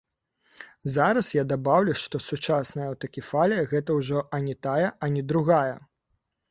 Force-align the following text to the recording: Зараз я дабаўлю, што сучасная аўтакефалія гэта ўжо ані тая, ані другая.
Зараз 0.93 1.27
я 1.37 1.43
дабаўлю, 1.51 1.93
што 2.05 2.23
сучасная 2.29 2.87
аўтакефалія 2.93 3.69
гэта 3.75 3.89
ўжо 4.03 4.27
ані 4.41 4.61
тая, 4.69 4.89
ані 5.11 5.21
другая. 5.33 5.75